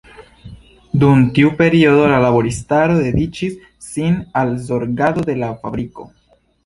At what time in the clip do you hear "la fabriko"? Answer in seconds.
5.43-6.09